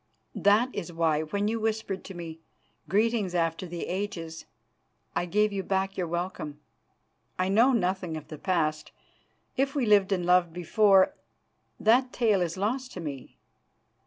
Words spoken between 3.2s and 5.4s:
after the ages,' I